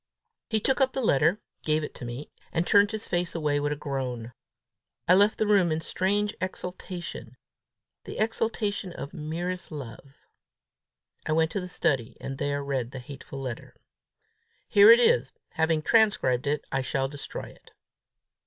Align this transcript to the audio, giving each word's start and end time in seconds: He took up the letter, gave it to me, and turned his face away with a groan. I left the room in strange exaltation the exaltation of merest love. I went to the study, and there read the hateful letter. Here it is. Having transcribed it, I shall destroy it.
He 0.49 0.59
took 0.59 0.81
up 0.81 0.93
the 0.93 1.01
letter, 1.05 1.39
gave 1.61 1.83
it 1.83 1.93
to 1.93 2.05
me, 2.05 2.31
and 2.51 2.65
turned 2.65 2.89
his 2.89 3.07
face 3.07 3.35
away 3.35 3.59
with 3.59 3.71
a 3.71 3.75
groan. 3.75 4.33
I 5.07 5.13
left 5.13 5.37
the 5.37 5.45
room 5.45 5.71
in 5.71 5.79
strange 5.79 6.33
exaltation 6.41 7.37
the 8.05 8.17
exaltation 8.17 8.93
of 8.93 9.13
merest 9.13 9.71
love. 9.71 10.15
I 11.27 11.33
went 11.33 11.51
to 11.51 11.61
the 11.61 11.69
study, 11.69 12.17
and 12.19 12.39
there 12.39 12.63
read 12.63 12.89
the 12.89 12.97
hateful 12.99 13.41
letter. 13.41 13.75
Here 14.67 14.89
it 14.89 14.99
is. 14.99 15.33
Having 15.49 15.83
transcribed 15.83 16.47
it, 16.47 16.65
I 16.71 16.81
shall 16.81 17.07
destroy 17.07 17.43
it. 17.49 17.69